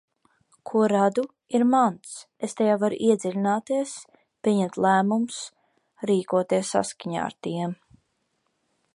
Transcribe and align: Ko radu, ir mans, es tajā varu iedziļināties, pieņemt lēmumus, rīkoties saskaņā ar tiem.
Ko 0.69 0.79
radu, 0.91 1.23
ir 1.57 1.65
mans, 1.73 2.13
es 2.47 2.57
tajā 2.61 2.77
varu 2.83 2.97
iedziļināties, 3.09 3.93
pieņemt 4.47 4.79
lēmumus, 4.85 5.41
rīkoties 6.11 6.73
saskaņā 6.77 7.21
ar 7.27 7.37
tiem. 7.49 7.77